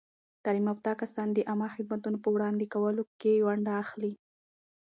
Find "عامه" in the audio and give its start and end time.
1.49-1.67